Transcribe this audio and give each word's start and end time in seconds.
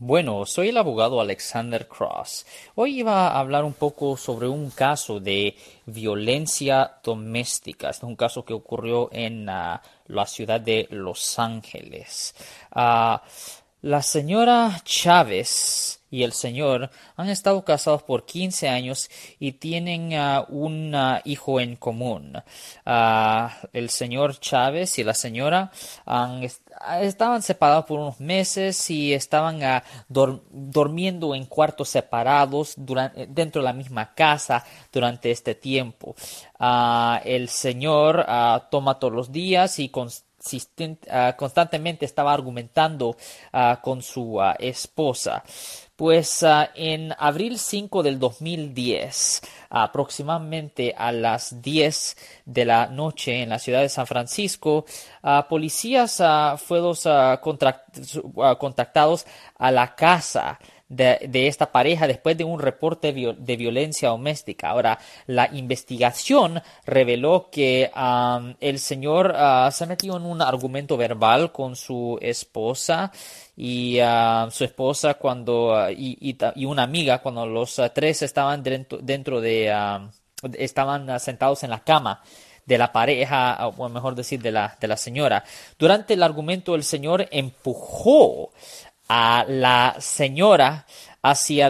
Bueno, 0.00 0.46
soy 0.46 0.68
el 0.68 0.76
abogado 0.76 1.20
Alexander 1.20 1.88
Cross. 1.88 2.46
Hoy 2.76 3.00
iba 3.00 3.26
a 3.26 3.40
hablar 3.40 3.64
un 3.64 3.72
poco 3.72 4.16
sobre 4.16 4.46
un 4.46 4.70
caso 4.70 5.18
de 5.18 5.56
violencia 5.86 6.98
doméstica. 7.02 7.90
Este 7.90 8.06
es 8.06 8.08
un 8.08 8.14
caso 8.14 8.44
que 8.44 8.54
ocurrió 8.54 9.08
en 9.10 9.48
uh, 9.48 9.80
la 10.06 10.26
ciudad 10.26 10.60
de 10.60 10.86
Los 10.90 11.40
Ángeles. 11.40 12.32
Uh, 12.76 13.18
la 13.82 14.02
señora 14.02 14.80
Chávez 14.84 16.00
y 16.10 16.22
el 16.22 16.32
señor 16.32 16.90
han 17.16 17.28
estado 17.28 17.64
casados 17.64 18.02
por 18.02 18.24
15 18.24 18.68
años 18.68 19.10
y 19.38 19.52
tienen 19.52 20.18
uh, 20.18 20.44
un 20.48 20.94
hijo 21.24 21.60
en 21.60 21.76
común. 21.76 22.42
Uh, 22.86 23.48
el 23.72 23.90
señor 23.90 24.38
Chávez 24.40 24.98
y 24.98 25.04
la 25.04 25.14
señora 25.14 25.70
estaban 27.02 27.42
separados 27.42 27.84
por 27.84 28.00
unos 28.00 28.20
meses 28.20 28.90
y 28.90 29.12
estaban 29.12 29.60
durmiendo 30.08 31.34
en 31.34 31.44
cuartos 31.46 31.90
separados 31.90 32.74
dentro 32.76 33.60
de 33.60 33.64
la 33.64 33.72
misma 33.72 34.14
casa 34.14 34.64
durante 34.92 35.30
este 35.30 35.54
tiempo. 35.54 36.14
el 37.24 37.48
señor 37.48 38.26
toma 38.70 38.98
todos 38.98 39.12
los 39.12 39.32
días 39.32 39.78
y 39.78 39.88
constantemente 39.90 40.27
estaba 42.06 42.32
argumentando 42.32 43.16
con 43.82 44.02
su 44.02 44.40
esposa. 44.58 45.42
Pues 45.96 46.44
en 46.76 47.12
abril 47.18 47.58
5 47.58 48.04
del 48.04 48.20
2010, 48.20 49.42
aproximadamente 49.68 50.94
a 50.96 51.10
las 51.10 51.60
10 51.60 52.16
de 52.44 52.64
la 52.64 52.86
noche 52.86 53.42
en 53.42 53.48
la 53.48 53.58
ciudad 53.58 53.80
de 53.80 53.88
San 53.88 54.06
Francisco, 54.06 54.84
policías 55.48 56.22
fueron 56.64 56.94
contactados 58.58 59.26
a 59.58 59.72
la 59.72 59.96
casa 59.96 60.60
de, 60.88 61.46
esta 61.46 61.70
pareja 61.70 62.06
después 62.06 62.36
de 62.36 62.44
un 62.44 62.60
reporte 62.60 63.12
de 63.12 63.56
violencia 63.56 64.08
doméstica. 64.08 64.70
Ahora, 64.70 64.98
la 65.26 65.48
investigación 65.52 66.62
reveló 66.86 67.48
que 67.50 67.90
el 68.60 68.78
señor 68.78 69.34
uh, 69.34 69.70
se 69.70 69.86
metió 69.86 70.16
en 70.16 70.24
un 70.24 70.40
argumento 70.40 70.96
verbal 70.96 71.52
con 71.52 71.76
su 71.76 72.18
esposa 72.20 73.12
y 73.56 74.00
uh, 74.00 74.50
su 74.50 74.64
esposa 74.64 75.14
cuando 75.14 75.72
uh, 75.72 75.90
y, 75.90 76.36
y, 76.54 76.64
una 76.64 76.84
amiga 76.84 77.18
cuando 77.18 77.46
los 77.46 77.80
tres 77.94 78.22
estaban 78.22 78.62
dentro, 78.62 78.98
dentro 78.98 79.40
de 79.40 79.72
estaban 80.54 81.18
sentados 81.20 81.64
en 81.64 81.70
la 81.70 81.80
cama 81.80 82.22
de 82.68 82.76
la 82.76 82.92
pareja, 82.92 83.66
o 83.66 83.88
mejor 83.88 84.14
decir, 84.14 84.42
de 84.42 84.52
la, 84.52 84.76
de 84.78 84.86
la 84.86 84.98
señora. 84.98 85.42
Durante 85.78 86.12
el 86.12 86.22
argumento, 86.22 86.74
el 86.74 86.84
señor 86.84 87.26
empujó 87.30 88.50
a 89.08 89.44
la 89.48 89.96
señora 90.00 90.86
hacia, 91.22 91.68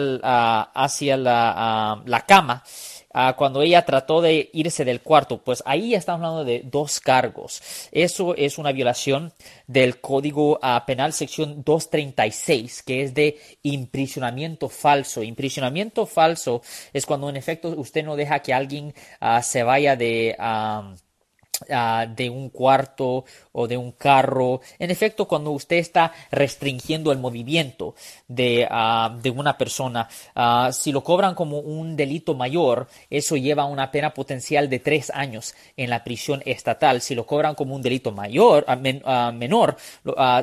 hacia 0.73 1.17
la, 1.17 2.01
la 2.05 2.21
cama 2.25 2.63
cuando 3.35 3.61
ella 3.61 3.85
trató 3.85 4.21
de 4.21 4.49
irse 4.53 4.85
del 4.85 5.01
cuarto. 5.01 5.43
Pues 5.43 5.63
ahí 5.65 5.95
estamos 5.95 6.23
hablando 6.23 6.45
de 6.45 6.61
dos 6.63 6.99
cargos. 6.99 7.61
Eso 7.91 8.35
es 8.35 8.57
una 8.57 8.71
violación 8.71 9.33
del 9.67 9.99
Código 9.99 10.59
Penal 10.85 11.13
sección 11.13 11.63
236, 11.63 12.83
que 12.83 13.03
es 13.03 13.13
de 13.13 13.39
imprisionamiento 13.63 14.69
falso. 14.69 15.23
Imprisionamiento 15.23 16.05
falso 16.05 16.61
es 16.93 17.05
cuando 17.05 17.29
en 17.29 17.37
efecto 17.37 17.69
usted 17.69 18.03
no 18.03 18.15
deja 18.15 18.39
que 18.39 18.53
alguien 18.53 18.93
se 19.41 19.63
vaya 19.63 19.95
de... 19.95 20.35
Ah, 21.69 22.05
de 22.07 22.29
un 22.29 22.49
cuarto 22.49 23.25
o 23.51 23.67
de 23.67 23.75
un 23.75 23.91
carro. 23.91 24.61
En 24.79 24.91
efecto, 24.91 25.27
cuando 25.27 25.51
usted 25.51 25.75
está 25.75 26.13
restringiendo 26.31 27.11
el 27.11 27.19
movimiento 27.19 27.95
de, 28.29 28.65
ah, 28.69 29.13
de 29.21 29.29
una 29.29 29.57
persona, 29.57 30.07
ah, 30.35 30.69
si 30.71 30.93
lo 30.93 31.03
cobran 31.03 31.35
como 31.35 31.59
un 31.59 31.97
delito 31.97 32.33
mayor, 32.33 32.87
eso 33.09 33.35
lleva 33.35 33.65
una 33.65 33.91
pena 33.91 34.13
potencial 34.13 34.69
de 34.69 34.79
tres 34.79 35.09
años 35.09 35.53
en 35.75 35.89
la 35.89 36.03
prisión 36.03 36.41
estatal. 36.45 37.01
Si 37.01 37.13
lo 37.13 37.25
cobran 37.25 37.55
como 37.55 37.75
un 37.75 37.81
delito 37.81 38.11
mayor, 38.13 38.65
menor, 39.33 39.75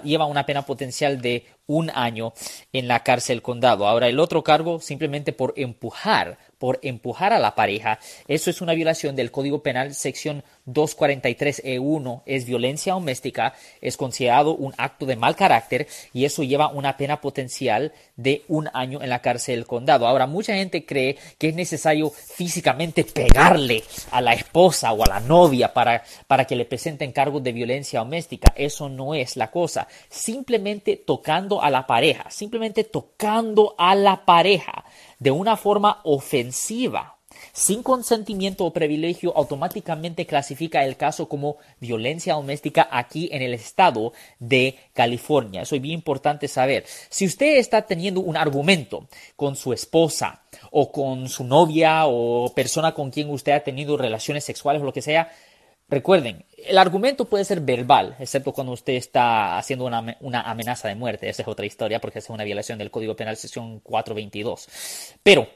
lleva 0.05 0.27
una 0.27 0.45
pena 0.45 0.67
potencial 0.67 1.21
de 1.23 1.47
un 1.67 1.91
año 1.91 2.33
en 2.73 2.89
la 2.89 3.03
cárcel 3.03 3.43
condado. 3.43 3.89
Ahora, 3.89 4.09
el 4.09 4.21
otro 4.21 4.43
cargo, 4.45 4.81
simplemente 4.81 5.33
por 5.33 5.55
empujar 5.57 6.39
por 6.59 6.79
empujar 6.83 7.33
a 7.33 7.39
la 7.39 7.55
pareja. 7.55 7.99
Eso 8.29 8.51
es 8.51 8.61
una 8.61 8.75
violación 8.75 9.17
del 9.17 9.31
Código 9.31 9.63
Penal, 9.63 9.95
sección 9.95 10.43
243E1, 10.67 12.23
e 12.27 12.37
es 12.37 12.45
violencia 12.45 12.95
doméstica, 12.95 13.55
es 13.81 13.97
considerado 13.97 14.55
un 14.55 14.75
acto 14.77 15.07
de 15.07 15.17
mal 15.17 15.37
carácter 15.37 15.87
y 16.13 16.25
eso 16.25 16.43
lleva 16.43 16.69
una 16.69 16.97
pena 16.97 17.21
potencial 17.21 17.93
de 18.17 18.45
un 18.49 18.69
año 18.73 19.03
en 19.03 19.11
la 19.11 19.23
cárcel 19.23 19.57
del 19.57 19.67
condado. 19.67 20.07
Ahora, 20.07 20.27
mucha 20.27 20.55
gente 20.55 20.85
cree 20.85 21.17
que 21.39 21.49
es 21.49 21.55
necesario 21.55 22.11
físicamente 22.11 23.05
pegarle 23.05 23.85
a 24.11 24.21
la 24.21 24.33
esposa 24.33 24.93
o 24.93 25.05
a 25.05 25.09
la 25.09 25.21
novia 25.21 25.73
para, 25.73 26.03
para 26.27 26.45
que 26.45 26.57
le 26.57 26.65
presenten 26.65 27.13
cargos 27.13 27.43
de 27.43 27.53
violencia 27.53 28.01
doméstica. 28.01 28.53
Eso 28.57 28.89
no 28.89 29.15
es 29.15 29.37
la 29.37 29.51
cosa. 29.51 29.87
Simplemente 30.09 30.97
tocando 30.97 31.63
a 31.63 31.71
la 31.71 31.87
pareja, 31.87 32.31
simplemente 32.31 32.85
tocando 32.85 33.75
a 33.79 33.95
la 33.95 34.25
pareja 34.25 34.85
de 35.19 35.31
una 35.31 35.57
forma 35.57 36.01
ofensiva, 36.05 37.17
sin 37.53 37.83
consentimiento 37.83 38.65
o 38.65 38.73
privilegio, 38.73 39.37
automáticamente 39.37 40.27
clasifica 40.27 40.85
el 40.85 40.97
caso 40.97 41.29
como 41.29 41.57
violencia 41.81 42.35
doméstica 42.35 42.89
aquí 42.91 43.29
en 43.33 43.43
el 43.43 43.55
estado 43.55 44.13
de 44.39 44.77
California. 44.95 45.63
Eso 45.63 45.77
es 45.77 45.83
bien 45.83 45.95
importante 45.95 46.49
saber. 46.49 46.85
Si 47.09 47.27
usted 47.27 47.57
está 47.57 47.83
teniendo 47.83 48.21
un 48.21 48.37
argumento 48.37 49.09
con 49.37 49.57
su 49.57 49.73
esposa 49.73 50.43
o 50.71 50.93
con 50.93 51.29
su 51.29 51.45
novia 51.45 52.07
o 52.07 52.53
persona 52.55 52.95
con 52.95 53.11
quien 53.11 53.31
usted 53.31 53.53
ha 53.53 53.61
tenido 53.65 53.97
relaciones 53.97 54.45
sexuales 54.45 54.83
o 54.83 54.85
lo 54.85 54.93
que 54.93 55.03
sea, 55.03 55.31
Recuerden, 55.89 56.45
el 56.57 56.79
argumento 56.79 57.27
puede 57.27 57.45
ser 57.45 57.61
verbal, 57.61 58.17
excepto 58.19 58.53
cuando 58.53 58.73
usted 58.73 58.95
está 58.95 59.57
haciendo 59.57 59.85
una, 59.85 60.43
amenaza 60.43 60.89
de 60.89 60.97
muerte. 60.97 61.29
Esa 61.29 61.43
es 61.43 61.49
otra 61.49 61.65
historia 61.65 62.01
porque 62.01 62.19
es 62.19 62.29
una 62.29 62.43
violación 62.43 62.79
del 62.79 62.91
Código 62.91 63.15
Penal 63.15 63.37
sección 63.37 63.79
422. 63.81 64.69
Pero 65.23 65.47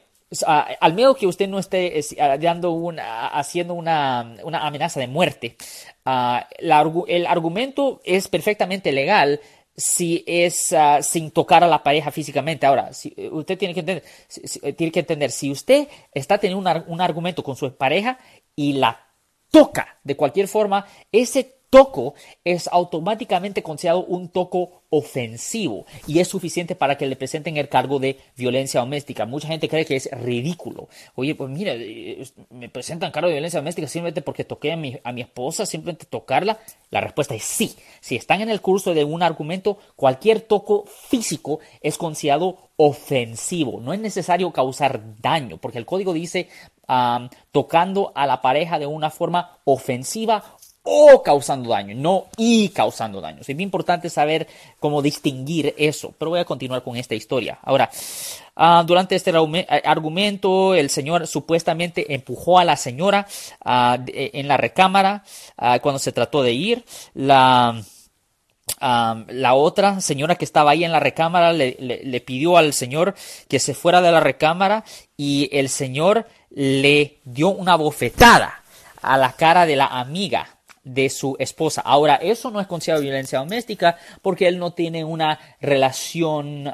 al 0.47 0.93
menos 0.93 1.17
que 1.17 1.27
usted 1.27 1.49
no 1.49 1.59
esté 1.59 1.99
dando 2.39 2.71
una, 2.71 3.27
haciendo 3.27 3.73
una, 3.73 4.37
una, 4.43 4.65
amenaza 4.65 5.01
de 5.01 5.07
muerte, 5.07 5.57
el 6.05 7.25
argumento 7.27 7.99
es 8.05 8.29
perfectamente 8.29 8.93
legal 8.93 9.41
si 9.75 10.23
es 10.25 10.73
sin 11.01 11.31
tocar 11.31 11.65
a 11.65 11.67
la 11.67 11.83
pareja 11.83 12.09
físicamente. 12.11 12.65
Ahora, 12.65 12.93
si, 12.93 13.13
usted 13.31 13.57
tiene 13.57 13.73
que 13.73 13.81
entender, 13.81 14.03
tiene 14.77 14.91
que 14.93 14.99
entender, 15.01 15.31
si 15.31 15.51
usted 15.51 15.89
está 16.13 16.37
teniendo 16.37 16.83
un 16.87 17.01
argumento 17.01 17.43
con 17.43 17.57
su 17.57 17.75
pareja 17.75 18.17
y 18.55 18.73
la 18.73 19.10
toca 19.51 19.99
de 20.03 20.15
cualquier 20.15 20.47
forma, 20.47 20.85
ese 21.11 21.60
toco 21.71 22.13
es 22.43 22.67
automáticamente 22.71 23.63
considerado 23.63 24.03
un 24.03 24.27
toco 24.27 24.83
ofensivo 24.89 25.85
y 26.05 26.19
es 26.19 26.27
suficiente 26.27 26.75
para 26.75 26.97
que 26.97 27.07
le 27.07 27.15
presenten 27.15 27.55
el 27.55 27.69
cargo 27.69 27.97
de 27.97 28.19
violencia 28.35 28.81
doméstica. 28.81 29.25
Mucha 29.25 29.47
gente 29.47 29.69
cree 29.69 29.85
que 29.85 29.95
es 29.95 30.09
ridículo. 30.11 30.89
Oye, 31.15 31.33
pues 31.33 31.49
mira, 31.49 31.71
eh, 31.73 32.27
me 32.49 32.67
presentan 32.67 33.11
cargo 33.11 33.29
de 33.29 33.35
violencia 33.35 33.61
doméstica 33.61 33.87
simplemente 33.87 34.21
porque 34.21 34.43
toqué 34.43 34.73
a 34.73 34.75
mi, 34.75 34.99
a 35.01 35.13
mi 35.13 35.21
esposa, 35.21 35.65
simplemente 35.65 36.05
tocarla. 36.05 36.59
La 36.89 36.99
respuesta 36.99 37.35
es 37.35 37.43
sí. 37.43 37.73
Si 38.01 38.17
están 38.17 38.41
en 38.41 38.49
el 38.49 38.59
curso 38.59 38.93
de 38.93 39.05
un 39.05 39.23
argumento, 39.23 39.77
cualquier 39.95 40.41
toco 40.41 40.83
físico 40.85 41.61
es 41.79 41.97
considerado 41.97 42.57
ofensivo. 42.75 43.79
No 43.79 43.93
es 43.93 43.99
necesario 44.01 44.51
causar 44.51 45.01
daño, 45.21 45.57
porque 45.57 45.77
el 45.77 45.85
código 45.85 46.11
dice 46.11 46.49
tocando 47.51 48.11
a 48.15 48.25
la 48.25 48.41
pareja 48.41 48.77
de 48.77 48.85
una 48.85 49.09
forma 49.09 49.59
ofensiva 49.63 50.43
o 50.83 51.21
causando 51.21 51.69
daño, 51.69 51.95
no 51.95 52.27
y 52.37 52.69
causando 52.69 53.21
daño. 53.21 53.41
Es 53.41 53.47
bien 53.47 53.61
importante 53.61 54.09
saber 54.09 54.47
cómo 54.79 55.01
distinguir 55.01 55.75
eso, 55.77 56.13
pero 56.17 56.31
voy 56.31 56.39
a 56.39 56.45
continuar 56.45 56.83
con 56.83 56.97
esta 56.97 57.13
historia. 57.13 57.59
Ahora, 57.61 57.89
ah, 58.55 58.83
durante 58.85 59.15
este 59.15 59.31
eh, 59.31 59.81
argumento, 59.85 60.73
el 60.73 60.89
señor 60.89 61.27
supuestamente 61.27 62.13
empujó 62.13 62.57
a 62.57 62.65
la 62.65 62.77
señora 62.77 63.27
ah, 63.63 63.99
en 64.07 64.47
la 64.47 64.57
recámara 64.57 65.23
ah, 65.57 65.79
cuando 65.79 65.99
se 65.99 66.11
trató 66.11 66.41
de 66.41 66.53
ir. 66.53 66.83
La, 67.13 67.79
la 68.79 69.53
otra 69.53 70.01
señora 70.01 70.35
que 70.35 70.45
estaba 70.45 70.71
ahí 70.71 70.83
en 70.83 70.91
la 70.91 70.99
recámara 70.99 71.53
le 71.53 72.23
pidió 72.25 72.57
al 72.57 72.73
señor 72.73 73.13
que 73.47 73.59
se 73.59 73.75
fuera 73.75 74.01
de 74.01 74.11
la 74.11 74.19
recámara 74.19 74.83
y 75.15 75.49
el 75.51 75.69
señor 75.69 76.25
le 76.49 77.19
dio 77.23 77.49
una 77.49 77.75
bofetada 77.75 78.63
a 79.01 79.17
la 79.17 79.33
cara 79.33 79.65
de 79.65 79.75
la 79.75 79.87
amiga 79.87 80.60
de 80.83 81.09
su 81.09 81.35
esposa. 81.39 81.81
Ahora, 81.81 82.15
eso 82.15 82.49
no 82.49 82.59
es 82.59 82.67
considerado 82.67 83.03
violencia 83.03 83.39
doméstica 83.39 83.97
porque 84.21 84.47
él 84.47 84.57
no 84.57 84.73
tiene 84.73 85.03
una 85.03 85.39
relación 85.59 86.73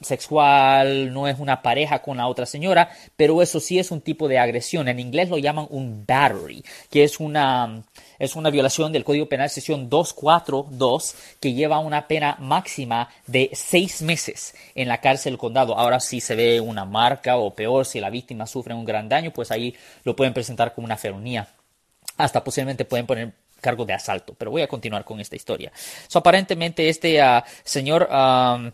sexual, 0.00 1.12
no 1.12 1.28
es 1.28 1.38
una 1.38 1.62
pareja 1.62 2.02
con 2.02 2.16
la 2.16 2.26
otra 2.26 2.46
señora, 2.46 2.90
pero 3.16 3.42
eso 3.42 3.60
sí 3.60 3.78
es 3.78 3.90
un 3.90 4.00
tipo 4.00 4.28
de 4.28 4.38
agresión. 4.38 4.88
En 4.88 4.98
inglés 4.98 5.28
lo 5.28 5.38
llaman 5.38 5.66
un 5.70 6.04
battery, 6.06 6.64
que 6.90 7.04
es 7.04 7.20
una, 7.20 7.84
es 8.18 8.34
una 8.34 8.50
violación 8.50 8.92
del 8.92 9.04
Código 9.04 9.28
Penal 9.28 9.50
sesión 9.50 9.88
242 9.88 11.14
que 11.40 11.52
lleva 11.52 11.78
una 11.78 12.08
pena 12.08 12.36
máxima 12.40 13.08
de 13.26 13.50
seis 13.52 14.02
meses 14.02 14.54
en 14.74 14.88
la 14.88 15.00
cárcel 15.00 15.32
del 15.32 15.38
condado. 15.38 15.78
Ahora, 15.78 16.00
si 16.00 16.20
se 16.20 16.34
ve 16.34 16.60
una 16.60 16.84
marca 16.84 17.36
o 17.36 17.54
peor, 17.54 17.86
si 17.86 18.00
la 18.00 18.10
víctima 18.10 18.46
sufre 18.46 18.74
un 18.74 18.84
gran 18.84 19.08
daño, 19.08 19.32
pues 19.32 19.50
ahí 19.50 19.74
lo 20.02 20.16
pueden 20.16 20.34
presentar 20.34 20.74
como 20.74 20.84
una 20.86 20.96
felonía 20.96 21.48
hasta 22.16 22.44
posiblemente 22.44 22.84
pueden 22.84 23.06
poner 23.06 23.32
cargo 23.64 23.86
de 23.86 23.94
asalto. 23.94 24.34
Pero 24.34 24.50
voy 24.50 24.60
a 24.60 24.68
continuar 24.68 25.04
con 25.04 25.20
esta 25.20 25.36
historia. 25.36 25.72
So, 26.06 26.18
aparentemente 26.18 26.90
este 26.90 27.22
ah, 27.22 27.42
señor 27.64 28.06
uh, 28.10 28.70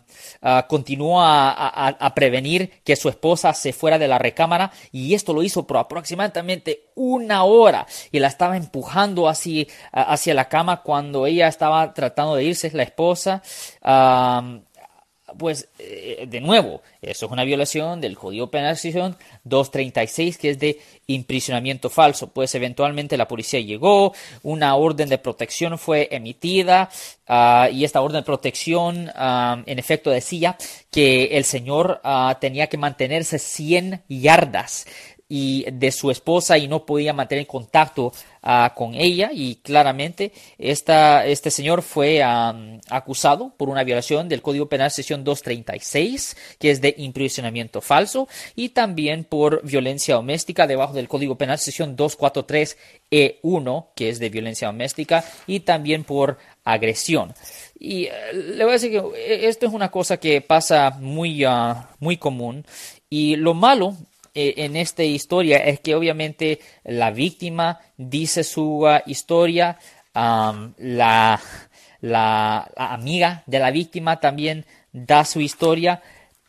continuó 0.67 1.21
a, 1.21 2.11
prevenir 2.13 2.81
que 2.83 2.97
su 2.97 3.07
esposa 3.07 3.53
se 3.53 3.71
fuera 3.71 3.97
de 3.97 4.07
la 4.07 4.17
recámara 4.17 4.71
y 4.91 5.13
esto 5.13 5.31
lo 5.33 5.43
hizo 5.43 5.65
por 5.65 5.77
aproximadamente 5.77 6.89
una 6.95 7.45
hora 7.45 7.87
y 8.11 8.19
la 8.19 8.27
estaba 8.27 8.57
empujando 8.57 9.29
hacia, 9.29 9.65
hacia 9.93 10.33
la 10.33 10.49
cama 10.49 10.81
cuando 10.81 11.25
ella 11.25 11.47
estaba 11.47 11.93
tratando 11.93 12.35
de 12.35 12.43
irse, 12.43 12.69
la 12.73 12.83
esposa 12.83 13.41
pues 15.37 15.67
eh, 15.79 16.25
de 16.27 16.41
nuevo, 16.41 16.81
eso 17.01 17.25
es 17.25 17.31
una 17.31 17.43
violación 17.43 18.01
del 18.01 18.17
Código 18.17 18.49
Penal 18.49 18.77
236 19.43 20.37
que 20.37 20.49
es 20.51 20.59
de 20.59 20.79
imprisionamiento 21.07 21.89
falso. 21.89 22.27
Pues 22.27 22.53
eventualmente 22.55 23.17
la 23.17 23.27
policía 23.27 23.59
llegó, 23.59 24.13
una 24.43 24.75
orden 24.75 25.09
de 25.09 25.17
protección 25.17 25.77
fue 25.77 26.07
emitida 26.11 26.89
ah, 27.27 27.69
y 27.71 27.83
esta 27.83 28.01
orden 28.01 28.21
de 28.21 28.25
protección 28.25 29.11
ah, 29.15 29.61
en 29.65 29.79
efecto 29.79 30.09
decía 30.09 30.57
que 30.89 31.37
el 31.37 31.45
señor 31.45 32.01
ah, 32.03 32.37
tenía 32.39 32.67
que 32.67 32.77
mantenerse 32.77 33.39
100 33.39 34.03
yardas 34.07 34.85
y 35.33 35.65
de 35.71 35.93
su 35.93 36.11
esposa 36.11 36.57
y 36.57 36.67
no 36.67 36.85
podía 36.85 37.13
mantener 37.13 37.47
contacto 37.47 38.11
ah, 38.43 38.73
con 38.75 38.95
ella 38.95 39.29
y 39.31 39.55
claramente 39.55 40.33
esta, 40.57 41.25
este 41.25 41.49
señor 41.49 41.83
fue 41.83 42.21
acusado 42.21 43.53
por 43.55 43.69
una 43.69 43.85
violación 43.85 44.27
del 44.27 44.41
Código 44.41 44.67
Penal 44.67 44.91
sesión 44.91 45.23
236 45.23 46.35
que 46.59 46.69
es 46.69 46.81
de 46.81 46.95
imprisionamiento 46.97 47.79
falso 47.79 48.27
y 48.57 48.69
también 48.69 49.23
por 49.23 49.63
violencia 49.63 50.15
doméstica 50.15 50.67
debajo 50.67 50.93
del 50.95 51.07
Código 51.07 51.37
Penal 51.37 51.59
sesión 51.59 51.95
243 51.95 52.77
E1 53.09 53.85
que 53.95 54.09
es 54.09 54.19
de 54.19 54.29
violencia 54.29 54.67
doméstica 54.67 55.23
y 55.47 55.61
también 55.61 56.03
por 56.03 56.39
agresión. 56.65 57.33
Y 57.79 58.07
eh, 58.07 58.11
le 58.33 58.65
voy 58.65 58.71
a 58.71 58.73
decir 58.73 58.91
que 58.91 58.97
eh, 58.97 59.47
esto 59.47 59.65
es 59.65 59.71
una 59.71 59.89
cosa 59.89 60.17
que 60.17 60.41
pasa 60.41 60.97
muy, 60.99 61.45
ah, 61.45 61.89
muy 61.99 62.17
común 62.17 62.65
y 63.09 63.37
lo 63.37 63.53
malo 63.53 63.95
eh, 64.33 64.53
en 64.57 64.77
esta 64.77 65.03
historia 65.03 65.57
es 65.57 65.81
que 65.81 65.93
obviamente 65.93 66.59
la 66.85 67.11
víctima 67.11 67.79
dice 67.97 68.43
su 68.43 68.85
uh, 68.85 69.01
historia, 69.05 69.77
la, 70.13 71.41
la, 72.01 72.71
amiga 72.75 73.43
de 73.45 73.59
la 73.59 73.71
víctima 73.71 74.19
también 74.19 74.65
da 74.93 75.25
su 75.25 75.41
historia, 75.41 76.01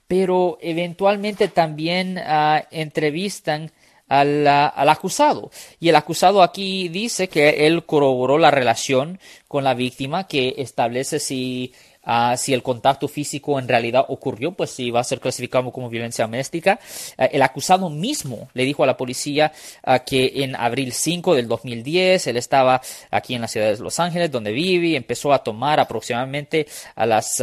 pero 0.06 0.58
eventualmente 0.60 1.48
también 1.48 2.18
uh, 2.18 2.60
entrevistan 2.70 3.72
al, 4.08 4.44
uh, 4.46 4.78
al, 4.78 4.88
acusado. 4.88 5.50
Y 5.80 5.88
el 5.88 5.96
acusado 5.96 6.42
aquí 6.42 6.88
dice 6.88 7.28
que 7.28 7.66
él 7.66 7.84
corroboró 7.84 8.38
la 8.38 8.50
relación 8.50 9.18
con 9.48 9.64
la 9.64 9.74
víctima, 9.74 10.28
que 10.28 10.54
establece 10.58 11.18
si 11.18 11.72
Ah, 12.04 12.36
si 12.36 12.52
el 12.52 12.64
contacto 12.64 13.06
físico 13.06 13.60
en 13.60 13.68
realidad 13.68 14.04
ocurrió, 14.08 14.52
pues 14.52 14.70
sí 14.70 14.90
va 14.90 15.00
a 15.00 15.04
ser 15.04 15.20
clasificado 15.20 15.70
como 15.70 15.88
violencia 15.88 16.24
doméstica. 16.24 16.80
Ah, 17.16 17.26
el 17.26 17.42
acusado 17.42 17.88
mismo 17.90 18.48
le 18.54 18.64
dijo 18.64 18.82
a 18.82 18.86
la 18.86 18.96
policía 18.96 19.52
ah, 19.84 20.00
que 20.00 20.42
en 20.42 20.56
abril 20.56 20.92
5 20.92 21.36
del 21.36 21.46
2010 21.46 22.26
él 22.26 22.36
estaba 22.36 22.80
aquí 23.10 23.34
en 23.36 23.42
la 23.42 23.48
ciudad 23.48 23.70
de 23.70 23.78
Los 23.78 24.00
Ángeles, 24.00 24.32
donde 24.32 24.50
vive, 24.50 24.88
y 24.88 24.96
empezó 24.96 25.32
a 25.32 25.44
tomar 25.44 25.78
aproximadamente 25.78 26.66
a 26.96 27.06
las 27.06 27.40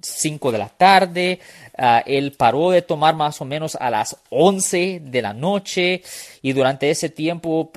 5 0.00 0.52
de 0.52 0.58
la 0.58 0.68
tarde. 0.68 1.40
él 2.06 2.32
paró 2.32 2.70
de 2.70 2.82
tomar 2.82 3.14
más 3.14 3.40
o 3.40 3.44
menos 3.46 3.76
a 3.76 3.90
las 3.90 4.16
11 4.28 5.00
de 5.04 5.22
la 5.22 5.32
noche 5.32 6.02
y 6.42 6.52
durante 6.52 6.90
ese 6.90 7.08
tiempo 7.08 7.72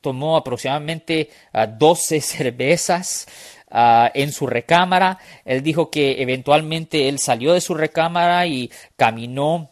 tomó 0.00 0.36
aproximadamente 0.36 1.30
12 1.78 2.20
cervezas. 2.20 3.26
Ah, 3.70 4.10
en 4.14 4.32
su 4.32 4.46
recámara. 4.46 5.18
Él 5.44 5.62
dijo 5.62 5.90
que 5.90 6.22
eventualmente 6.22 7.08
él 7.08 7.18
salió 7.18 7.52
de 7.52 7.60
su 7.60 7.74
recámara 7.74 8.46
y 8.46 8.70
caminó 8.96 9.70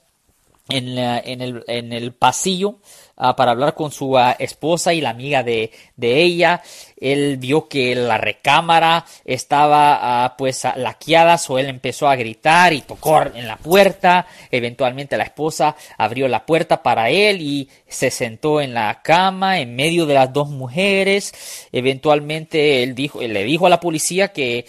en, 0.69 0.99
en, 0.99 1.41
el, 1.41 1.65
en 1.67 1.93
el 1.93 2.13
pasillo 2.13 2.79
Ah, 3.19 3.35
para 3.35 3.53
hablar 3.53 3.75
con 3.75 3.91
su 3.93 4.19
ah, 4.19 4.37
esposa 4.39 4.93
y 4.93 5.01
la 5.01 5.09
amiga 5.09 5.43
de, 5.43 5.71
de, 5.97 6.23
ella. 6.23 6.63
Él 6.99 7.37
vio 7.37 7.69
que 7.69 7.95
la 7.95 8.19
recámara 8.19 9.05
estaba 9.25 10.27
uh, 10.27 10.37
pues 10.37 10.67
laqueada, 10.77 11.39
o 11.49 11.59
él 11.59 11.67
empezó 11.67 12.09
a 12.09 12.17
gritar 12.17 12.73
y 12.73 12.81
tocó 12.81 13.23
en 13.23 13.47
la 13.47 13.57
puerta. 13.57 14.27
Eventualmente 14.51 15.17
la 15.17 15.25
esposa 15.25 15.77
abrió 15.99 16.29
la 16.29 16.47
puerta 16.47 16.83
para 16.83 17.11
él 17.11 17.41
y 17.41 17.69
se 17.89 18.11
sentó 18.11 18.61
en 18.61 18.75
la 18.75 19.03
cama 19.03 19.61
en 19.61 19.77
medio 19.77 20.07
de 20.07 20.15
las 20.15 20.33
dos 20.33 20.49
mujeres. 20.49 21.69
Eventualmente 21.73 22.83
él 22.83 22.95
dijo, 22.95 23.21
le 23.21 23.45
dijo 23.45 23.67
a 23.67 23.71
la 23.71 23.81
policía 23.81 24.29
que 24.29 24.67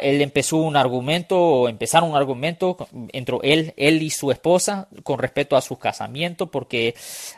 él 0.00 0.22
empezó 0.22 0.56
un 0.56 0.76
argumento 0.76 1.38
o 1.38 1.68
empezaron 1.68 2.10
un 2.10 2.16
argumento 2.16 2.88
entre 3.12 3.38
él, 3.42 3.74
él 3.76 4.02
y 4.02 4.10
su 4.10 4.30
esposa 4.30 4.88
con 5.02 5.18
respecto 5.18 5.56
a 5.56 5.60
su 5.60 5.78
casamiento 5.78 6.46
porque 6.46 6.94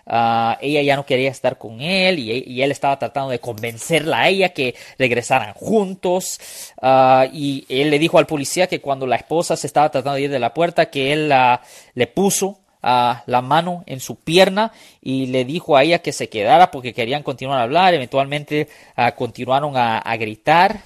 ella 0.07 0.83
ya 0.83 0.97
no 0.97 1.07
quería 1.07 1.31
estar 1.31 1.59
con 1.59 1.81
él 1.81 2.19
y, 2.19 2.61
él 2.61 2.71
estaba 2.71 2.99
tratando 2.99 3.31
de 3.31 3.39
convencerla 3.39 4.20
a 4.21 4.29
ella 4.29 4.51
que 4.51 4.75
regresaran 4.99 5.55
juntos. 5.55 6.41
Ah, 6.81 7.27
y 7.33 7.65
él 7.69 7.91
le 7.91 7.99
dijo 7.99 8.19
al 8.19 8.27
policía 8.27 8.67
que 8.67 8.81
cuando 8.81 9.07
la 9.07 9.17
esposa 9.17 9.57
se 9.57 9.67
estaba 9.67 9.91
tratando 9.91 10.17
de 10.17 10.23
ir 10.23 10.31
de 10.31 10.39
la 10.39 10.55
puerta, 10.55 10.91
que 10.91 11.13
él 11.13 11.33
le 11.95 12.07
puso 12.07 12.59
ah, 12.83 13.23
la 13.27 13.43
mano 13.43 13.83
en 13.87 14.01
su 14.01 14.17
pierna 14.17 14.73
y 15.01 15.27
le 15.27 15.45
dijo 15.45 15.77
a 15.77 15.83
ella 15.83 16.01
que 16.01 16.13
se 16.13 16.29
quedara 16.29 16.71
porque 16.71 16.93
querían 16.95 17.23
continuar 17.23 17.59
a 17.59 17.63
hablar. 17.63 17.95
Eventualmente 17.95 18.69
ah, 18.97 19.13
continuaron 19.13 19.77
a, 19.77 20.17
gritar. 20.17 20.83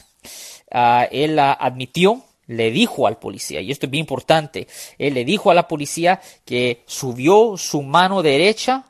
él 1.10 1.38
admitió 1.38 2.22
le 2.46 2.70
dijo 2.70 3.06
al 3.06 3.16
policía, 3.16 3.62
y 3.62 3.70
esto 3.70 3.86
es 3.86 3.90
bien 3.90 4.02
importante, 4.02 4.68
él 4.98 5.14
le 5.14 5.24
dijo 5.24 5.50
a 5.50 5.54
la 5.54 5.66
policía 5.66 6.20
que 6.44 6.82
subió 6.84 7.56
su 7.56 7.80
mano 7.80 8.22
derecha 8.22 8.84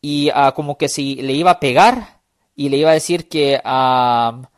y 0.00 0.30
como 0.54 0.78
que 0.78 0.88
si 0.88 1.16
le 1.16 1.32
iba 1.32 1.50
a 1.50 1.58
pegar 1.58 2.15
y 2.56 2.70
le 2.70 2.78
iba 2.78 2.90
a 2.90 2.94
decir 2.94 3.28
que 3.28 3.60
ah, 3.62 4.48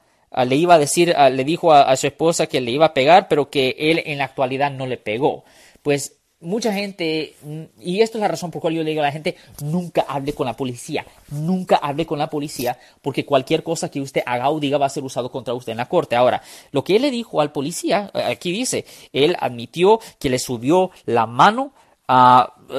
le 0.46 0.56
iba 0.56 0.74
a 0.74 0.78
decir, 0.78 1.14
le 1.32 1.44
dijo 1.44 1.72
a, 1.72 1.94
su 1.96 2.06
esposa 2.06 2.46
que 2.46 2.60
le 2.60 2.70
iba 2.70 2.86
a 2.86 2.94
pegar, 2.94 3.28
pero 3.28 3.50
que 3.50 3.74
él 3.78 4.02
en 4.06 4.18
la 4.18 4.24
actualidad 4.24 4.70
no 4.70 4.86
le 4.86 4.96
pegó. 4.96 5.44
Pues 5.82 6.18
mucha 6.40 6.72
gente, 6.72 7.34
y 7.80 8.00
esto 8.00 8.18
es 8.18 8.22
la 8.22 8.28
razón 8.28 8.52
por 8.52 8.60
la 8.60 8.62
cual 8.62 8.74
yo 8.74 8.82
le 8.84 8.90
digo 8.90 9.02
a 9.02 9.06
la 9.06 9.12
gente, 9.12 9.36
nunca 9.62 10.04
hable 10.08 10.32
con 10.32 10.46
la 10.46 10.54
policía, 10.54 11.04
nunca 11.30 11.76
hable 11.76 12.06
con 12.06 12.18
la 12.18 12.30
policía, 12.30 12.78
porque 13.02 13.26
cualquier 13.26 13.64
cosa 13.64 13.90
que 13.90 14.00
usted 14.00 14.22
haga 14.24 14.48
o 14.50 14.60
diga 14.60 14.78
va 14.78 14.86
a 14.86 14.90
ser 14.90 15.02
usado 15.02 15.32
contra 15.32 15.54
usted 15.54 15.72
en 15.72 15.78
la 15.78 15.88
corte. 15.88 16.14
Ahora, 16.14 16.40
lo 16.70 16.84
que 16.84 16.96
él 16.96 17.02
le 17.02 17.10
dijo 17.10 17.40
al 17.40 17.50
policía, 17.50 18.10
aquí 18.14 18.52
dice, 18.52 18.84
él 19.12 19.36
admitió 19.40 19.98
que 20.20 20.30
le 20.30 20.38
subió 20.38 20.92
la 21.04 21.26
mano 21.26 21.72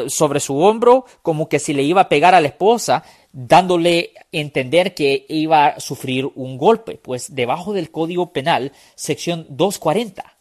sobre 0.08 0.40
su 0.40 0.58
hombro 0.58 1.06
como 1.22 1.48
que 1.50 1.60
si 1.60 1.74
le 1.74 1.84
iba 1.84 2.02
a 2.02 2.10
pegar 2.10 2.34
a 2.34 2.42
la 2.42 2.48
esposa, 2.48 3.04
dándole 3.32 4.12
entender 4.32 4.94
que 4.94 5.26
iba 5.30 5.68
a 5.68 5.80
sufrir 5.80 6.30
un 6.36 6.58
golpe, 6.58 6.96
pues 6.96 7.36
debajo 7.36 7.74
del 7.74 7.92
Código 7.92 8.34
Penal, 8.34 8.72
sección 8.96 9.46
240, 9.50 10.38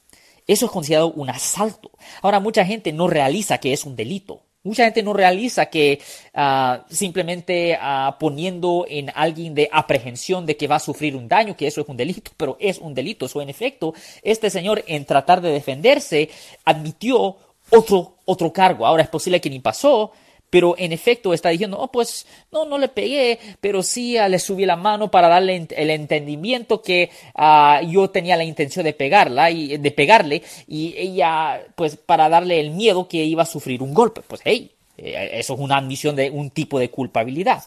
eso 0.47 0.66
es 0.66 0.73
considerado 0.73 1.12
un 1.12 1.28
asalto. 1.28 1.90
Ahora, 2.23 2.40
mucha 2.40 2.64
gente 2.64 2.92
no 2.92 3.07
realiza 3.07 3.59
que 3.59 3.73
es 3.73 3.85
un 3.85 3.95
delito. 3.95 4.42
Mucha 4.64 4.85
gente 4.85 5.02
no 5.02 5.12
realiza 5.12 5.66
que 5.66 6.00
ah, 6.35 6.85
simplemente 6.90 7.78
ah, 7.80 8.16
poniendo 8.18 8.87
en 8.88 9.11
alguien 9.14 9.54
de 9.54 9.68
aprehensión 9.71 10.47
de 10.47 10.57
que 10.57 10.66
va 10.66 10.76
a 10.76 10.80
sufrir 10.80 11.14
un 11.14 11.28
daño, 11.28 11.57
que 11.57 11.66
eso 11.66 11.83
es 11.83 11.88
un 11.88 11.97
delito, 11.97 12.33
pero 12.37 12.57
es 12.59 12.78
un 12.78 12.95
delito. 12.95 13.26
Eso 13.26 13.40
en 13.40 13.50
efecto, 13.50 13.95
este 14.23 14.50
señor 14.50 14.83
en 14.87 15.04
tratar 15.04 15.40
de 15.40 15.52
defenderse 15.52 16.30
admitió 16.64 17.37
otro, 17.71 18.16
otro 18.25 18.52
cargo. 18.52 18.87
Ahora 18.87 19.02
es 19.02 19.09
posible 19.09 19.40
que 19.40 19.50
ni 19.50 19.61
pasó, 19.61 20.12
pero 20.50 20.75
en 20.78 20.93
efecto 20.93 21.35
está 21.35 21.50
diciendo, 21.50 21.78
oh, 21.78 21.90
pues 21.90 22.26
no, 22.50 22.64
no 22.64 22.78
le 22.78 22.88
pegué, 22.88 23.38
pero 23.61 23.83
sí 23.83 24.17
ah, 24.17 24.28
le 24.28 24.38
subí 24.38 24.67
la 24.67 24.76
mano 24.76 25.11
para 25.11 25.28
darle 25.28 25.67
el 25.71 25.90
entendimiento 25.90 26.83
que 26.83 27.11
ah, 27.35 27.81
yo 27.87 28.11
tenía 28.11 28.37
la 28.37 28.45
intención 28.45 28.85
de 28.85 28.93
pegarla 28.93 29.50
y 29.50 29.76
de 29.76 29.90
pegarle 29.90 30.43
y 30.67 30.95
ella, 30.97 31.62
pues 31.75 31.97
para 31.97 32.28
darle 32.28 32.61
el 32.61 32.71
miedo 32.71 33.09
que 33.09 33.25
iba 33.25 33.43
a 33.43 33.47
sufrir 33.47 33.83
un 33.83 33.95
golpe. 33.95 34.23
Pues 34.26 34.40
hey, 34.45 34.73
Eh, 34.99 35.38
eso 35.38 35.55
es 35.55 35.61
una 35.61 35.76
admisión 35.76 36.17
de 36.17 36.28
un 36.28 36.50
tipo 36.50 36.78
de 36.81 36.90
culpabilidad. 36.90 37.62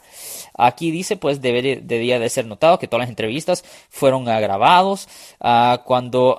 Aquí 0.57 0.91
dice, 0.91 1.15
pues 1.15 1.39
debería, 1.39 1.77
debería 1.81 2.19
de 2.19 2.29
ser 2.29 2.45
notado 2.45 2.77
que 2.77 2.87
todas 2.87 3.03
las 3.03 3.09
entrevistas 3.09 3.63
fueron 3.89 4.25
grabados 4.25 5.07
ah, 5.39 5.81
cuando... 5.85 6.35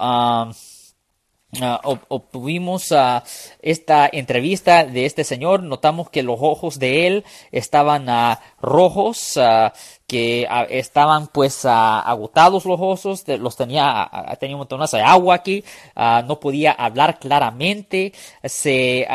Ah, 1.60 1.82
obtuvimos 1.84 2.90
uh, 2.92 3.20
esta 3.60 4.08
entrevista 4.10 4.86
de 4.86 5.04
este 5.04 5.22
señor, 5.22 5.62
notamos 5.62 6.08
que 6.08 6.22
los 6.22 6.38
ojos 6.40 6.78
de 6.78 7.06
él 7.06 7.24
estaban 7.50 8.08
uh, 8.08 8.36
rojos, 8.62 9.38
que 10.12 10.46
estaban 10.68 11.28
pues 11.28 11.64
agotados 11.64 12.66
los 12.66 12.78
ojos, 12.78 13.24
los 13.26 13.56
tenía, 13.56 14.10
tenía 14.38 14.56
un 14.56 14.60
montón 14.60 14.82
de 14.84 15.00
agua 15.00 15.36
aquí, 15.36 15.64
no 15.96 16.38
podía 16.38 16.72
hablar 16.72 17.18
claramente, 17.18 18.12
se 18.44 19.08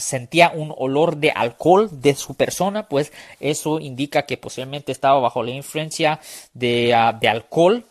sentía 0.00 0.50
un 0.52 0.74
olor 0.76 1.16
de 1.18 1.30
alcohol 1.30 1.88
de 1.92 2.16
su 2.16 2.34
persona, 2.34 2.88
pues 2.88 3.12
eso 3.38 3.78
indica 3.78 4.22
que 4.22 4.36
posiblemente 4.36 4.90
estaba 4.90 5.20
bajo 5.20 5.44
la 5.44 5.52
influencia 5.52 6.18
de, 6.54 6.92
de 7.20 7.28
alcohol. 7.28 7.86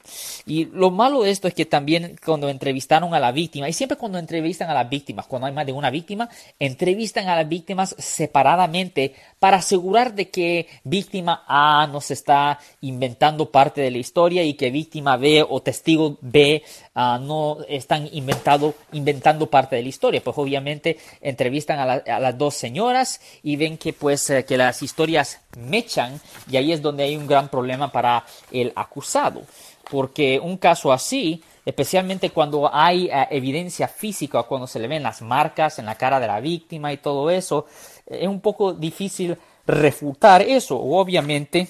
Y 0.45 0.65
lo 0.65 0.91
malo 0.91 1.21
de 1.21 1.31
esto 1.31 1.47
es 1.47 1.53
que 1.53 1.65
también 1.65 2.17
cuando 2.25 2.49
entrevistaron 2.49 3.13
a 3.13 3.19
la 3.21 3.31
víctima, 3.31 3.69
y 3.69 3.73
siempre 3.73 3.97
cuando 3.97 4.17
entrevistan 4.17 4.69
a 4.69 4.73
las 4.73 4.89
víctimas, 4.89 5.25
cuando 5.25 5.47
hay 5.47 5.53
más 5.53 5.65
de 5.65 5.71
una 5.71 5.89
víctima, 5.89 6.27
entrevistan 6.59 7.29
a 7.29 7.37
las 7.37 7.47
víctimas 7.47 7.95
separadamente 7.97 9.15
para 9.39 9.57
asegurar 9.57 10.13
de 10.13 10.29
que 10.29 10.67
víctima 10.83 11.45
A 11.47 11.87
nos 11.87 12.11
está 12.11 12.40
inventando 12.81 13.49
parte 13.49 13.81
de 13.81 13.91
la 13.91 13.97
historia 13.97 14.43
y 14.43 14.53
que 14.53 14.71
víctima 14.71 15.17
B 15.17 15.45
o 15.47 15.61
testigo 15.61 16.17
B 16.21 16.63
ah, 16.95 17.19
no 17.21 17.57
están 17.67 18.09
inventado, 18.11 18.73
inventando 18.93 19.47
parte 19.47 19.75
de 19.75 19.83
la 19.83 19.89
historia. 19.89 20.21
Pues 20.23 20.37
obviamente 20.37 20.97
entrevistan 21.21 21.79
a, 21.79 22.19
las 22.19 22.37
dos 22.37 22.55
señoras 22.55 23.21
y 23.43 23.55
ven 23.55 23.77
que 23.77 23.93
pues 23.93 24.29
eh, 24.29 24.45
que 24.45 24.57
las 24.57 24.81
historias 24.81 25.39
mechan 25.57 26.19
y 26.49 26.57
ahí 26.57 26.71
es 26.71 26.81
donde 26.81 27.03
hay 27.03 27.15
un 27.15 27.27
gran 27.27 27.49
problema 27.49 27.91
para 27.91 28.25
el 28.51 28.71
acusado. 28.75 29.41
Porque 29.89 30.39
un 30.39 30.57
caso 30.57 30.91
así 30.91 31.43
especialmente 31.65 32.31
cuando 32.31 32.73
hay 32.73 33.07
eh, 33.07 33.27
evidencia 33.31 33.87
física, 33.87 34.43
cuando 34.43 34.67
se 34.67 34.79
le 34.79 34.87
ven 34.87 35.03
las 35.03 35.21
marcas 35.21 35.79
en 35.79 35.85
la 35.85 35.95
cara 35.95 36.19
de 36.19 36.27
la 36.27 36.39
víctima 36.39 36.91
y 36.91 36.97
todo 36.97 37.29
eso, 37.29 37.65
es 38.05 38.27
un 38.27 38.41
poco 38.41 38.73
difícil 38.73 39.37
refutar 39.65 40.41
eso. 40.41 40.79
Obviamente, 40.79 41.67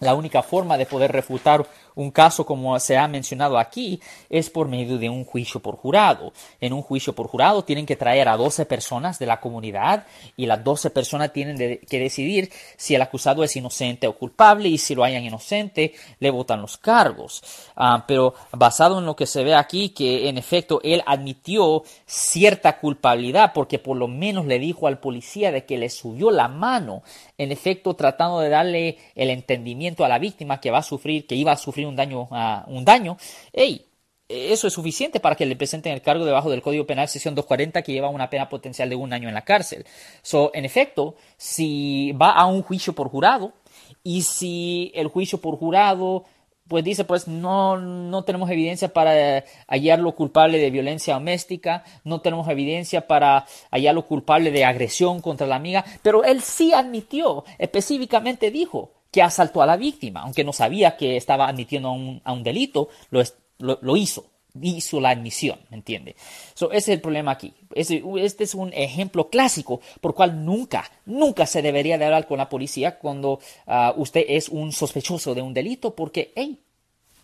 la 0.00 0.14
única 0.14 0.42
forma 0.42 0.76
de 0.78 0.86
poder 0.86 1.12
refutar 1.12 1.66
un 1.98 2.12
caso 2.12 2.46
como 2.46 2.78
se 2.78 2.96
ha 2.96 3.08
mencionado 3.08 3.58
aquí 3.58 4.00
es 4.30 4.50
por 4.50 4.68
medio 4.68 4.98
de 4.98 5.10
un 5.10 5.24
juicio 5.24 5.60
por 5.60 5.76
jurado. 5.76 6.32
En 6.60 6.72
un 6.72 6.82
juicio 6.82 7.12
por 7.12 7.26
jurado 7.26 7.64
tienen 7.64 7.86
que 7.86 7.96
traer 7.96 8.28
a 8.28 8.36
12 8.36 8.66
personas 8.66 9.18
de 9.18 9.26
la 9.26 9.40
comunidad 9.40 10.06
y 10.36 10.46
las 10.46 10.62
12 10.62 10.90
personas 10.90 11.32
tienen 11.32 11.56
que 11.58 11.98
decidir 11.98 12.52
si 12.76 12.94
el 12.94 13.02
acusado 13.02 13.42
es 13.42 13.56
inocente 13.56 14.06
o 14.06 14.16
culpable 14.16 14.68
y 14.68 14.78
si 14.78 14.94
lo 14.94 15.02
hayan 15.02 15.24
inocente 15.24 15.92
le 16.20 16.30
votan 16.30 16.62
los 16.62 16.76
cargos. 16.78 17.42
Ah, 17.74 18.04
pero 18.06 18.34
basado 18.52 19.00
en 19.00 19.06
lo 19.06 19.16
que 19.16 19.26
se 19.26 19.42
ve 19.42 19.56
aquí 19.56 19.88
que 19.88 20.28
en 20.28 20.38
efecto 20.38 20.80
él 20.84 21.02
admitió 21.04 21.82
cierta 22.06 22.78
culpabilidad 22.78 23.52
porque 23.52 23.80
por 23.80 23.96
lo 23.96 24.06
menos 24.06 24.46
le 24.46 24.60
dijo 24.60 24.86
al 24.86 25.00
policía 25.00 25.50
de 25.50 25.64
que 25.64 25.78
le 25.78 25.90
subió 25.90 26.30
la 26.30 26.46
mano 26.46 27.02
en 27.38 27.52
efecto 27.52 27.94
tratando 27.94 28.40
de 28.40 28.48
darle 28.48 28.98
el 29.14 29.30
entendimiento 29.30 30.04
a 30.04 30.08
la 30.08 30.18
víctima 30.18 30.60
que 30.60 30.70
va 30.70 30.78
a 30.78 30.82
sufrir 30.82 31.26
que 31.26 31.36
iba 31.36 31.52
a 31.52 31.56
sufrir 31.56 31.86
un 31.86 31.96
daño, 31.96 32.28
un 32.66 32.84
daño, 32.84 33.16
hey, 33.52 33.86
eso 34.28 34.66
es 34.66 34.74
suficiente 34.74 35.20
para 35.20 35.36
que 35.36 35.46
le 35.46 35.56
presenten 35.56 35.94
el 35.94 36.02
cargo 36.02 36.26
debajo 36.26 36.50
del 36.50 36.60
Código 36.60 36.86
Penal 36.86 37.08
sección 37.08 37.34
240 37.34 37.80
que 37.82 37.92
lleva 37.92 38.10
una 38.10 38.28
pena 38.28 38.48
potencial 38.48 38.90
de 38.90 38.96
un 38.96 39.12
año 39.14 39.28
en 39.28 39.34
la 39.34 39.44
cárcel. 39.44 39.86
So, 40.20 40.50
en 40.52 40.66
efecto, 40.66 41.14
si 41.38 42.12
va 42.12 42.32
a 42.32 42.44
un 42.44 42.62
juicio 42.62 42.92
por 42.92 43.08
jurado 43.08 43.54
y 44.02 44.22
si 44.22 44.92
el 44.94 45.08
juicio 45.08 45.40
por 45.40 45.56
jurado 45.56 46.24
pues 46.68 46.84
dice, 46.84 47.04
pues 47.04 47.26
no, 47.26 47.78
no 47.78 48.22
tenemos 48.24 48.50
evidencia 48.50 48.92
para 48.92 49.44
hallarlo 49.66 50.14
culpable 50.14 50.58
de 50.58 50.70
violencia 50.70 51.14
doméstica, 51.14 51.84
no 52.04 52.20
tenemos 52.20 52.48
evidencia 52.48 53.06
para 53.06 53.46
hallarlo 53.70 54.06
culpable 54.06 54.50
de 54.50 54.64
agresión 54.64 55.20
contra 55.20 55.46
la 55.46 55.56
amiga, 55.56 55.84
pero 56.02 56.24
él 56.24 56.42
sí 56.42 56.72
admitió, 56.72 57.44
específicamente 57.58 58.50
dijo, 58.50 58.92
que 59.10 59.22
asaltó 59.22 59.62
a 59.62 59.66
la 59.66 59.76
víctima, 59.76 60.20
aunque 60.20 60.44
no 60.44 60.52
sabía 60.52 60.96
que 60.96 61.16
estaba 61.16 61.48
admitiendo 61.48 61.88
a 62.24 62.32
un, 62.32 62.42
delito, 62.42 62.88
lo, 63.10 63.22
lo, 63.58 63.96
hizo, 63.96 64.26
hizo 64.62 65.00
la 65.00 65.10
admisión, 65.10 65.58
¿me 65.70 65.76
entiende? 65.76 66.16
ese 66.54 66.76
es 66.76 66.88
el 66.88 67.00
problema 67.00 67.32
aquí. 67.32 67.54
Este, 67.74 68.02
es 68.44 68.54
un 68.54 68.72
ejemplo 68.72 69.28
clásico 69.28 69.80
por 70.00 70.14
cual 70.14 70.44
nunca, 70.44 70.90
nunca 71.06 71.46
se 71.46 71.62
debería 71.62 71.98
de 71.98 72.04
hablar 72.04 72.26
con 72.26 72.38
la 72.38 72.48
policía 72.48 72.98
cuando 72.98 73.40
ah, 73.66 73.94
usted 73.96 74.24
es 74.28 74.48
un 74.48 74.72
sospechoso 74.72 75.34
de 75.34 75.42
un 75.42 75.54
delito, 75.54 75.94
porque, 75.94 76.32
hey, 76.34 76.60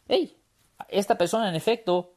hey, 0.09 0.37
esta 0.89 1.17
persona 1.17 1.49
en 1.49 1.55
efecto 1.55 2.14